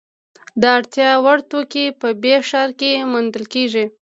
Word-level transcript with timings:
د 0.61 0.63
اړتیا 0.77 1.11
وړ 1.23 1.37
توکي 1.49 1.85
په 2.01 2.07
ب 2.21 2.23
ښار 2.49 2.69
کې 2.79 2.91
موندل 3.11 3.45
کیدل. 3.53 3.87